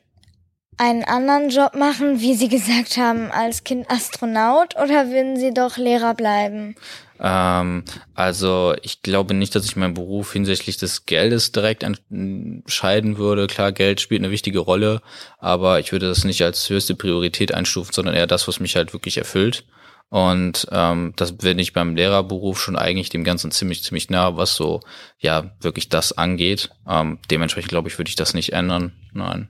[0.77, 5.77] einen anderen Job machen, wie Sie gesagt haben, als Kind Astronaut oder würden Sie doch
[5.77, 6.77] Lehrer bleiben?
[7.21, 7.85] Ähm,
[8.15, 13.49] also ich glaube nicht, dass ich meinen Beruf hinsichtlich des Geldes direkt entscheiden würde.
[13.49, 15.03] Klar, Geld spielt eine wichtige Rolle,
[15.39, 18.93] aber ich würde das nicht als höchste Priorität einstufen, sondern eher das, was mich halt
[18.93, 19.65] wirklich erfüllt.
[20.11, 24.55] Und ähm, das bin ich beim Lehrerberuf schon eigentlich dem Ganzen ziemlich, ziemlich nah, was
[24.55, 24.81] so
[25.19, 26.71] ja wirklich das angeht.
[26.89, 28.93] Ähm, dementsprechend glaube ich, würde ich das nicht ändern.
[29.13, 29.49] Nein.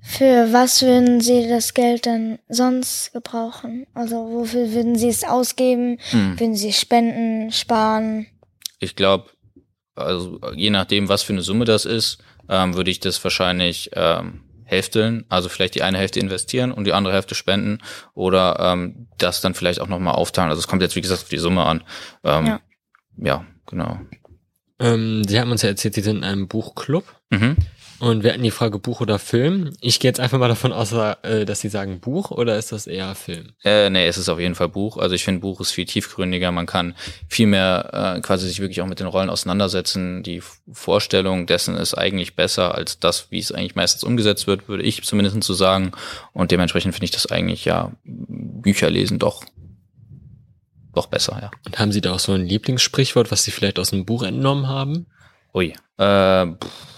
[0.00, 3.86] Für was würden Sie das Geld dann sonst gebrauchen?
[3.94, 5.98] Also wofür würden Sie es ausgeben?
[6.10, 6.40] Hm.
[6.40, 8.26] Würden Sie spenden, sparen?
[8.80, 9.30] Ich glaube,
[9.94, 14.40] also je nachdem, was für eine Summe das ist, ähm, würde ich das wahrscheinlich ähm,
[14.64, 15.24] hälfteln.
[15.28, 17.78] Also vielleicht die eine Hälfte investieren und die andere Hälfte spenden
[18.14, 20.50] oder ähm, das dann vielleicht auch nochmal aufteilen.
[20.50, 21.84] Also es kommt jetzt, wie gesagt, auf die Summe an.
[22.24, 22.60] Ähm, ja.
[23.16, 23.98] ja, genau.
[24.78, 27.04] Ähm, Sie haben uns ja erzählt, Sie sind in einem Buchclub.
[27.30, 27.56] Mhm.
[28.02, 29.70] Und wir hatten die Frage Buch oder Film.
[29.80, 32.88] Ich gehe jetzt einfach mal davon aus, äh, dass Sie sagen Buch oder ist das
[32.88, 33.52] eher Film?
[33.62, 34.96] Äh, nee, es ist auf jeden Fall Buch.
[34.96, 36.50] Also ich finde Buch ist viel tiefgründiger.
[36.50, 36.96] Man kann
[37.28, 40.24] viel mehr äh, quasi sich wirklich auch mit den Rollen auseinandersetzen.
[40.24, 44.82] Die Vorstellung dessen ist eigentlich besser als das, wie es eigentlich meistens umgesetzt wird, würde
[44.82, 45.92] ich zumindest so sagen.
[46.32, 49.44] Und dementsprechend finde ich das eigentlich ja Bücher lesen doch
[50.92, 51.52] doch besser, ja.
[51.66, 54.66] Und haben Sie da auch so ein Lieblingssprichwort, was Sie vielleicht aus dem Buch entnommen
[54.66, 55.06] haben?
[55.54, 56.92] Ui, äh, pff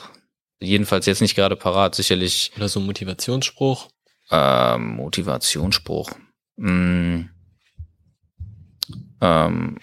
[0.64, 2.52] jedenfalls jetzt nicht gerade parat, sicherlich.
[2.56, 3.88] Oder so ein Motivationsspruch?
[4.30, 6.10] Ähm, Motivationsspruch.
[6.58, 7.30] Hm.
[9.20, 9.78] Ähm,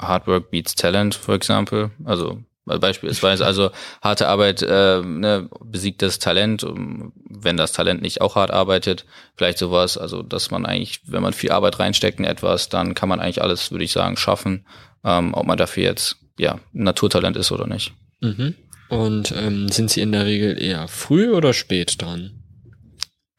[0.00, 1.90] Hard Work beats Talent, for example.
[2.04, 3.70] Also beispielsweise, also
[4.02, 9.58] harte Arbeit äh, ne, besiegt das Talent, wenn das Talent nicht auch hart arbeitet, vielleicht
[9.58, 13.20] sowas, also dass man eigentlich, wenn man viel Arbeit reinsteckt in etwas, dann kann man
[13.20, 14.66] eigentlich alles, würde ich sagen, schaffen,
[15.04, 17.94] ähm, ob man dafür jetzt ja Naturtalent ist oder nicht.
[18.20, 18.54] Mhm.
[18.88, 22.42] Und ähm, sind Sie in der Regel eher früh oder spät dran?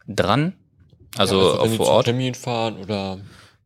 [0.08, 0.54] Dran?
[1.18, 2.06] Also, ja, also auf vor Ort?
[2.06, 3.20] Termin fahren oder?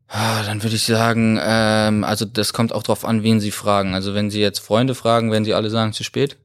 [0.08, 3.95] Ah, dann würde ich sagen, ähm, also das kommt auch drauf an, wen Sie fragen.
[3.95, 6.38] Also wenn Sie jetzt Freunde fragen, werden Sie alle sagen zu spät.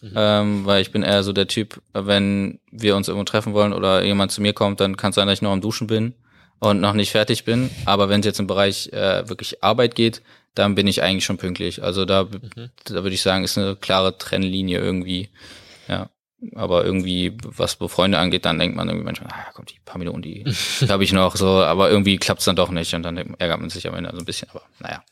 [0.00, 0.12] Mhm.
[0.16, 4.02] Ähm, weil ich bin eher so der Typ, wenn wir uns irgendwo treffen wollen oder
[4.02, 6.14] jemand zu mir kommt, dann kann es sein, dass ich noch am Duschen bin
[6.58, 7.70] und noch nicht fertig bin.
[7.84, 10.22] Aber wenn es jetzt im Bereich äh, wirklich Arbeit geht,
[10.54, 11.82] dann bin ich eigentlich schon pünktlich.
[11.82, 12.70] Also da, mhm.
[12.84, 15.30] da würde ich sagen, ist eine klare Trennlinie irgendwie.
[15.88, 16.10] Ja.
[16.54, 20.22] Aber irgendwie, was Freunde angeht, dann denkt man irgendwie manchmal, ah, kommt die paar Minuten,
[20.22, 20.44] die
[20.88, 23.68] habe ich noch so, aber irgendwie klappt es dann doch nicht und dann ärgert man
[23.68, 25.04] sich am Ende so ein bisschen, aber naja.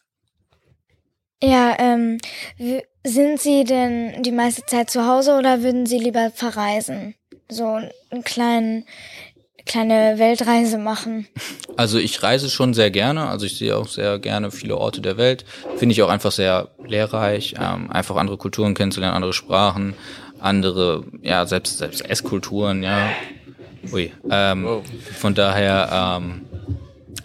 [1.42, 2.18] Ja, ähm,
[3.04, 7.14] sind Sie denn die meiste Zeit zu Hause oder würden Sie lieber verreisen?
[7.48, 8.84] So einen kleinen
[9.68, 11.28] kleine Weltreise machen?
[11.76, 13.28] Also ich reise schon sehr gerne.
[13.28, 15.44] Also ich sehe auch sehr gerne viele Orte der Welt.
[15.76, 19.94] Finde ich auch einfach sehr lehrreich, ähm, einfach andere Kulturen kennenzulernen, andere Sprachen,
[20.40, 23.10] andere, ja, selbst, selbst Esskulturen, ja.
[23.92, 24.10] Ui.
[24.28, 24.82] Ähm, wow.
[25.16, 26.46] Von daher, ähm,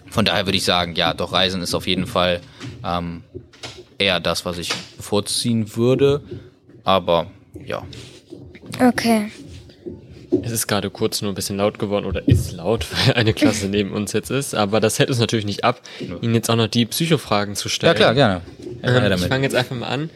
[0.08, 2.40] von daher würde ich sagen, ja, doch Reisen ist auf jeden Fall
[2.84, 3.24] ähm,
[3.98, 6.22] eher das, was ich vorziehen würde.
[6.84, 7.26] Aber
[7.64, 7.82] ja.
[8.80, 9.30] Okay.
[10.42, 13.68] Es ist gerade kurz nur ein bisschen laut geworden oder ist laut, weil eine Klasse
[13.68, 14.54] neben uns jetzt ist.
[14.54, 15.80] Aber das hält uns natürlich nicht ab,
[16.20, 17.92] Ihnen jetzt auch noch die Psychofragen zu stellen.
[17.92, 18.40] Ja klar, gerne.
[18.82, 20.10] Ähm, ich fange jetzt einfach mal an.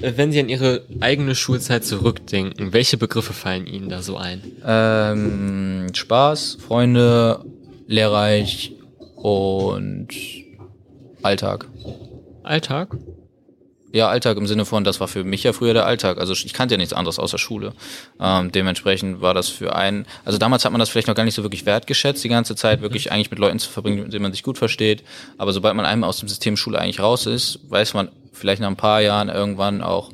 [0.00, 4.42] Äh, wenn Sie an Ihre eigene Schulzeit zurückdenken, welche Begriffe fallen Ihnen da so ein?
[4.64, 7.44] Ähm, Spaß, Freunde,
[7.86, 8.72] lehrreich
[9.16, 10.08] und
[11.22, 11.68] Alltag.
[12.42, 12.96] Alltag?
[13.92, 16.18] Ja, Alltag im Sinne von, das war für mich ja früher der Alltag.
[16.18, 17.72] Also ich kannte ja nichts anderes außer Schule.
[18.20, 21.34] Ähm, dementsprechend war das für einen, also damals hat man das vielleicht noch gar nicht
[21.34, 24.32] so wirklich wertgeschätzt, die ganze Zeit wirklich eigentlich mit Leuten zu verbringen, mit denen man
[24.32, 25.02] sich gut versteht.
[25.38, 28.68] Aber sobald man einmal aus dem System Schule eigentlich raus ist, weiß man vielleicht nach
[28.68, 30.10] ein paar Jahren irgendwann auch,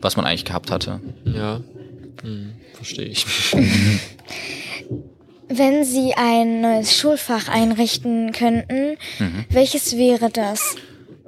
[0.00, 1.00] was man eigentlich gehabt hatte.
[1.24, 1.60] Ja,
[2.22, 3.26] hm, verstehe ich.
[5.48, 9.44] Wenn Sie ein neues Schulfach einrichten könnten, Mhm.
[9.50, 10.76] welches wäre das?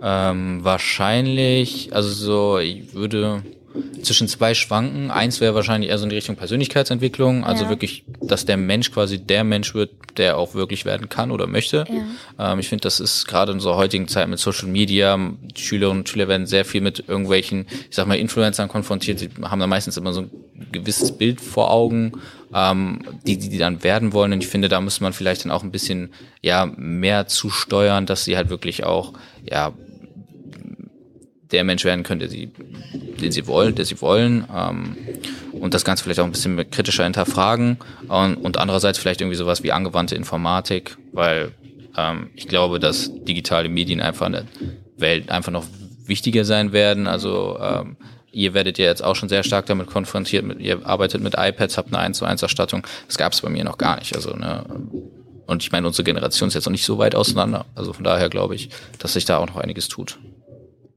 [0.02, 3.42] Ähm, wahrscheinlich, also so, ich würde
[4.02, 5.10] zwischen zwei schwanken.
[5.10, 7.68] Eins wäre wahrscheinlich eher so in die Richtung Persönlichkeitsentwicklung, also Ja.
[7.70, 11.84] wirklich, dass der Mensch quasi der Mensch wird, der auch wirklich werden kann oder möchte.
[12.38, 16.00] Ähm, ich finde, das ist gerade in unserer heutigen Zeit mit Social Media, die Schülerinnen
[16.02, 19.18] und Schüler werden sehr viel mit irgendwelchen, ich sag mal, Influencern konfrontiert.
[19.18, 20.30] Sie haben da meistens immer so ein
[20.72, 22.12] gewisses Bild vor Augen,
[22.54, 24.32] ähm, die, die die dann werden wollen.
[24.32, 26.10] Und ich finde, da muss man vielleicht dann auch ein bisschen
[26.42, 29.12] ja mehr zusteuern, dass sie halt wirklich auch
[29.44, 29.72] ja
[31.52, 32.50] der Mensch werden können, der sie,
[33.20, 34.96] den sie wollen, der sie wollen, ähm,
[35.52, 37.78] und das Ganze vielleicht auch ein bisschen kritischer hinterfragen
[38.08, 41.52] und, und andererseits vielleicht irgendwie sowas wie angewandte Informatik, weil
[41.96, 44.44] ähm, ich glaube, dass digitale Medien einfach in der
[44.96, 45.64] Welt einfach noch
[46.04, 47.06] wichtiger sein werden.
[47.06, 47.96] Also ähm,
[48.32, 51.78] ihr werdet ja jetzt auch schon sehr stark damit konfrontiert, mit, ihr arbeitet mit iPads,
[51.78, 52.86] habt eine 1 zu 1 Erstattung.
[53.06, 54.14] Das gab es bei mir noch gar nicht.
[54.14, 54.64] Also ne,
[55.46, 57.66] und ich meine, unsere Generation ist jetzt noch nicht so weit auseinander.
[57.74, 60.18] Also von daher glaube ich, dass sich da auch noch einiges tut.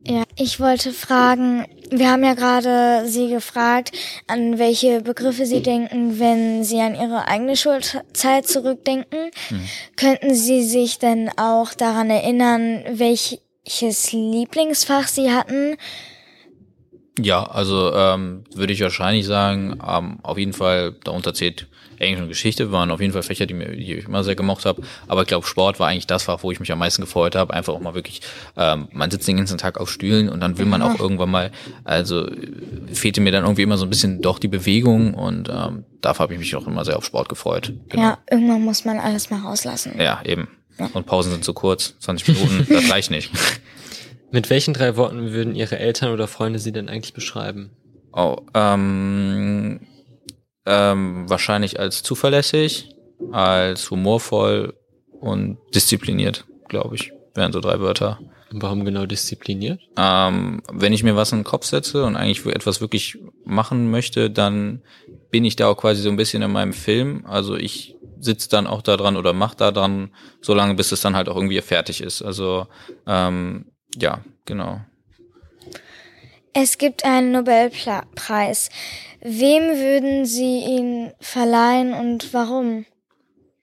[0.06, 3.92] Ja, ich wollte fragen, wir haben ja gerade Sie gefragt,
[4.28, 9.32] an welche Begriffe Sie denken, wenn Sie an Ihre eigene Schulzeit zurückdenken.
[9.98, 15.76] Könnten Sie sich denn auch daran erinnern, welches Lieblingsfach Sie hatten?
[17.22, 21.68] Ja, also ähm, würde ich wahrscheinlich sagen, ähm, auf jeden Fall darunter zählt
[22.00, 24.66] Englisch und Geschichte, waren auf jeden Fall Fächer, die, mir, die ich immer sehr gemocht
[24.66, 24.82] habe.
[25.08, 27.54] Aber ich glaube, Sport war eigentlich das Fach, wo ich mich am meisten gefreut habe.
[27.54, 28.22] Einfach auch mal wirklich,
[28.56, 31.52] ähm, man sitzt den ganzen Tag auf Stühlen und dann will man auch irgendwann mal,
[31.84, 32.30] also
[32.92, 36.34] fehlte mir dann irgendwie immer so ein bisschen doch die Bewegung und ähm, dafür habe
[36.34, 37.74] ich mich auch immer sehr auf Sport gefreut.
[37.90, 38.04] Genau.
[38.04, 40.00] Ja, irgendwann muss man alles mal rauslassen.
[40.00, 40.48] Ja, eben.
[40.94, 43.32] Und Pausen sind zu kurz, 20 Minuten, das reicht nicht.
[44.32, 47.72] Mit welchen drei Worten würden Ihre Eltern oder Freunde Sie denn eigentlich beschreiben?
[48.14, 49.82] Oh, ähm,
[50.66, 52.96] ähm, wahrscheinlich als zuverlässig,
[53.32, 54.74] als humorvoll
[55.20, 58.20] und diszipliniert, glaube ich, wären so drei Wörter.
[58.52, 59.80] Warum genau diszipliniert?
[59.96, 64.32] Ähm, wenn ich mir was in den Kopf setze und eigentlich etwas wirklich machen möchte,
[64.32, 64.82] dann
[65.30, 67.26] bin ich da auch quasi so ein bisschen in meinem Film.
[67.28, 70.10] Also ich sitze dann auch da dran oder mach da dran,
[70.42, 72.24] so lange, bis es dann halt auch irgendwie fertig ist.
[72.24, 72.68] Also
[73.06, 74.82] ähm, ja, genau.
[76.54, 78.70] Es gibt einen Nobelpreis.
[79.22, 82.86] Wem würden Sie ihn verleihen und warum?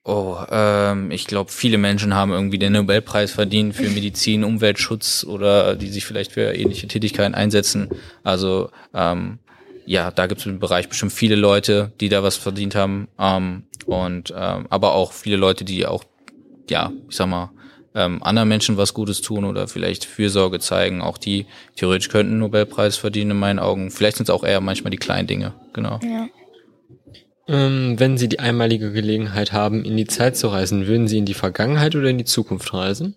[0.04, 5.74] Oh, ähm, ich glaube, viele Menschen haben irgendwie den Nobelpreis verdient für Medizin, Umweltschutz oder
[5.74, 7.88] die sich vielleicht für ähnliche Tätigkeiten einsetzen.
[8.22, 9.40] Also ähm,
[9.84, 13.08] ja, da gibt es im Bereich bestimmt viele Leute, die da was verdient haben.
[13.18, 16.04] Ähm, und ähm, aber auch viele Leute, die auch,
[16.70, 17.50] ja, ich sag mal,
[17.96, 21.00] ähm, anderen Menschen was Gutes tun oder vielleicht Fürsorge zeigen.
[21.00, 23.90] Auch die theoretisch könnten einen Nobelpreis verdienen in meinen Augen.
[23.90, 25.54] Vielleicht sind es auch eher manchmal die kleinen Dinge.
[25.72, 25.98] Genau.
[26.04, 26.28] Ja.
[27.48, 31.24] Ähm, wenn Sie die einmalige Gelegenheit haben, in die Zeit zu reisen, würden Sie in
[31.24, 33.16] die Vergangenheit oder in die Zukunft reisen?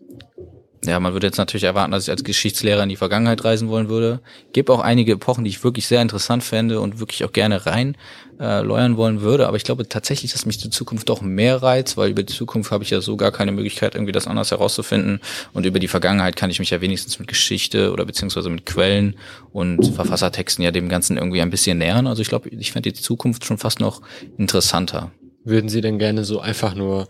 [0.86, 3.90] Ja, man würde jetzt natürlich erwarten, dass ich als Geschichtslehrer in die Vergangenheit reisen wollen
[3.90, 4.22] würde.
[4.54, 7.98] Gibt auch einige Epochen, die ich wirklich sehr interessant fände und wirklich auch gerne rein
[8.40, 9.48] äh, läuern wollen würde.
[9.48, 12.72] Aber ich glaube tatsächlich, dass mich die Zukunft doch mehr reizt, weil über die Zukunft
[12.72, 15.20] habe ich ja so gar keine Möglichkeit, irgendwie das anders herauszufinden.
[15.52, 19.18] Und über die Vergangenheit kann ich mich ja wenigstens mit Geschichte oder beziehungsweise mit Quellen
[19.52, 22.08] und Verfassertexten ja dem Ganzen irgendwie ein bisschen nähern.
[22.08, 24.02] Also ich glaube, ich fände die Zukunft schon fast noch
[24.38, 25.12] interessanter.
[25.44, 27.10] Würden Sie denn gerne so einfach nur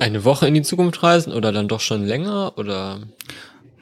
[0.00, 3.00] eine Woche in die Zukunft reisen oder dann doch schon länger oder?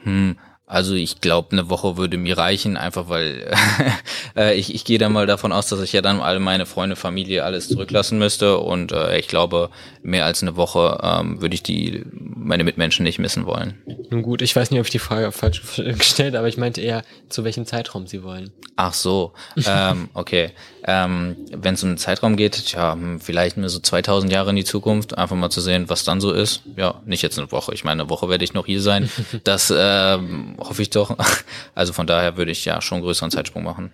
[0.03, 3.53] Hm, also ich glaube, eine Woche würde mir reichen, einfach weil
[4.35, 6.95] äh, ich, ich gehe dann mal davon aus, dass ich ja dann alle meine Freunde,
[6.95, 8.57] Familie, alles zurücklassen müsste.
[8.57, 9.69] Und äh, ich glaube,
[10.01, 13.81] mehr als eine Woche ähm, würde ich die meine Mitmenschen nicht missen wollen.
[14.09, 17.03] Nun gut, ich weiß nicht, ob ich die Frage falsch gestellt, aber ich meinte eher,
[17.29, 18.51] zu welchem Zeitraum Sie wollen.
[18.75, 19.33] Ach so,
[19.67, 20.51] ähm, okay.
[20.85, 24.57] Ähm, Wenn es um den Zeitraum geht, tja, hm, vielleicht nur so 2000 Jahre in
[24.57, 26.63] die Zukunft, einfach mal zu sehen, was dann so ist.
[26.75, 27.73] Ja, nicht jetzt eine Woche.
[27.73, 29.09] Ich meine, eine Woche werde ich noch hier sein.
[29.43, 31.17] Das ähm, hoffe ich doch.
[31.75, 33.91] Also von daher würde ich ja schon einen größeren Zeitsprung machen.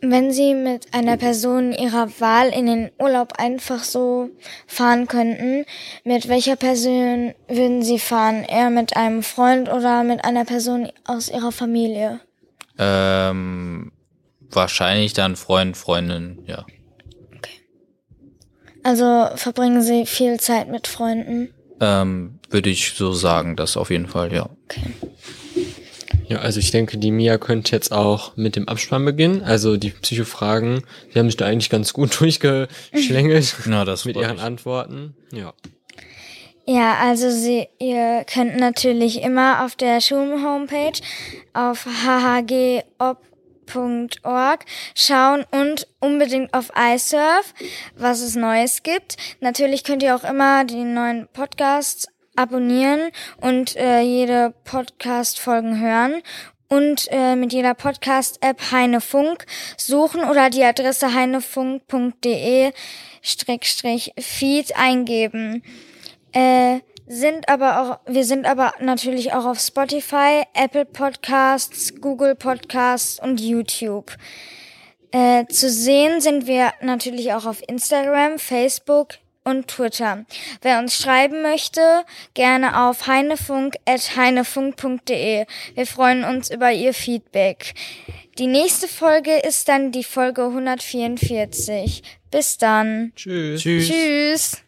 [0.00, 4.30] Wenn Sie mit einer Person Ihrer Wahl in den Urlaub einfach so
[4.66, 5.64] fahren könnten,
[6.04, 8.44] mit welcher Person würden Sie fahren?
[8.44, 12.20] Eher mit einem Freund oder mit einer Person aus Ihrer Familie?
[12.78, 13.90] Ähm,
[14.50, 16.64] wahrscheinlich dann Freund, Freundin, ja.
[18.82, 21.52] Also verbringen Sie viel Zeit mit Freunden?
[21.80, 24.48] Ähm, würde ich so sagen, das auf jeden Fall, ja.
[24.64, 24.92] Okay.
[26.28, 29.42] Ja, also ich denke, die Mia könnte jetzt auch mit dem Abspann beginnen.
[29.42, 30.82] Also die Psychofragen,
[31.12, 34.42] die haben sich da eigentlich ganz gut durchgeschlängelt Na, das mit ihren mich.
[34.42, 35.16] Antworten.
[35.32, 35.54] Ja.
[36.66, 41.00] Ja, also Sie, ihr könnt natürlich immer auf der Schulhomepage
[41.54, 43.22] auf hhgop
[43.68, 47.54] www.heinefunk.org schauen und unbedingt auf iSurf,
[47.96, 49.16] was es Neues gibt.
[49.40, 56.22] Natürlich könnt ihr auch immer die neuen Podcasts abonnieren und äh, jede Podcast-Folgen hören
[56.68, 62.72] und äh, mit jeder Podcast-App Heinefunk suchen oder die Adresse heinefunk.de
[64.18, 65.62] Feed eingeben.
[66.32, 73.18] Äh, sind aber auch, wir sind aber natürlich auch auf Spotify, Apple Podcasts, Google Podcasts
[73.20, 74.12] und YouTube.
[75.10, 80.26] Äh, zu sehen sind wir natürlich auch auf Instagram, Facebook und Twitter.
[80.60, 85.46] Wer uns schreiben möchte, gerne auf heinefunk.heinefunk.de.
[85.74, 87.72] Wir freuen uns über Ihr Feedback.
[88.38, 92.02] Die nächste Folge ist dann die Folge 144.
[92.30, 93.12] Bis dann.
[93.16, 93.62] Tschüss.
[93.62, 93.88] Tschüss.
[93.88, 94.67] Tschüss.